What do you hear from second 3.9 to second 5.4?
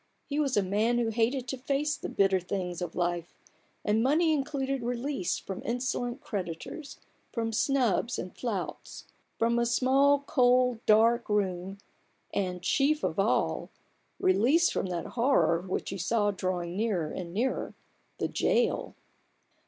money included release